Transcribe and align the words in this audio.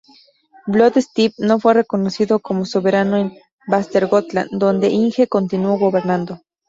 Blot-Sven 0.65 1.31
no 1.45 1.59
fue 1.59 1.75
reconocido 1.75 2.39
como 2.39 2.65
soberano 2.65 3.17
en 3.17 3.33
Västergötland, 3.67 4.49
donde 4.51 4.89
Inge 4.89 5.27
continuó 5.27 5.77
gobernando. 5.77 6.41